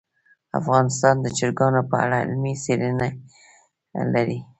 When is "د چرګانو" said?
1.21-1.81